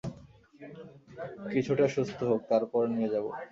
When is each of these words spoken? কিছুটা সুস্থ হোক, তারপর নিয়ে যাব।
কিছুটা 1.51 1.85
সুস্থ 1.95 2.19
হোক, 2.29 2.41
তারপর 2.51 2.83
নিয়ে 2.93 3.09
যাব। 3.13 3.25